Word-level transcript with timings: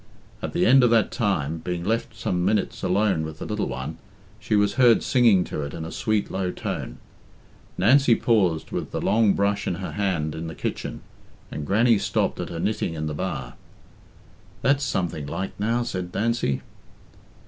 At 0.41 0.53
the 0.53 0.65
end 0.65 0.83
of 0.83 0.89
that 0.89 1.11
time, 1.11 1.59
being 1.59 1.83
left 1.85 2.15
some 2.15 2.43
minutes 2.43 2.81
alone 2.81 3.23
with 3.23 3.37
the 3.37 3.45
little 3.45 3.67
one, 3.67 3.99
she 4.39 4.55
was 4.55 4.73
heard 4.73 5.03
singing 5.03 5.43
to 5.43 5.61
it 5.61 5.75
in 5.75 5.85
a 5.85 5.91
sweet, 5.91 6.31
low 6.31 6.49
tone. 6.49 6.97
Nancy 7.77 8.15
paused 8.15 8.71
with 8.71 8.89
the 8.89 8.99
long 8.99 9.33
brush 9.33 9.67
in 9.67 9.75
her 9.75 9.91
hand 9.91 10.33
in 10.33 10.47
the 10.47 10.55
kitchen, 10.55 11.01
and 11.51 11.67
Granny 11.67 11.99
stopped 11.99 12.39
at 12.39 12.49
her 12.49 12.59
knitting 12.59 12.95
in 12.95 13.05
the 13.05 13.13
bar. 13.13 13.53
"That's 14.63 14.83
something 14.83 15.27
like, 15.27 15.51
now," 15.59 15.83
said 15.83 16.11
Nancy. 16.15 16.63